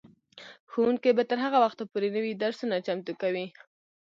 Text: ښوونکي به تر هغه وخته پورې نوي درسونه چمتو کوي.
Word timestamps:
ښوونکي 0.71 1.11
به 1.17 1.23
تر 1.29 1.37
هغه 1.45 1.57
وخته 1.65 1.83
پورې 1.91 2.07
نوي 2.15 2.33
درسونه 2.43 2.75
چمتو 2.87 3.13
کوي. 3.21 3.45